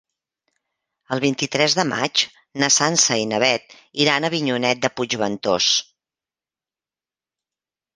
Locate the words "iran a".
4.09-4.35